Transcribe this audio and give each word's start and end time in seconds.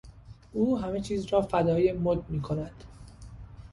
او 0.53 0.77
همهچیز 0.79 1.25
را 1.25 1.41
فدای 1.41 1.93
مد 1.93 2.29
میکند. 2.29 2.83